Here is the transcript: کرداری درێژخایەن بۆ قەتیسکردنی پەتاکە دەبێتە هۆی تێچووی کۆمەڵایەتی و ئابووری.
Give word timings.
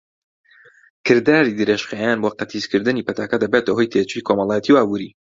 کرداری 1.05 1.57
درێژخایەن 1.59 2.17
بۆ 2.23 2.29
قەتیسکردنی 2.39 3.05
پەتاکە 3.07 3.37
دەبێتە 3.43 3.71
هۆی 3.77 3.91
تێچووی 3.93 4.25
کۆمەڵایەتی 4.27 4.71
و 4.73 4.79
ئابووری. 4.79 5.09